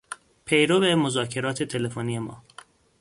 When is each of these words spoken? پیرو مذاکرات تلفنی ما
پیرو 0.45 0.95
مذاکرات 1.03 1.63
تلفنی 1.63 2.19
ما 2.19 2.43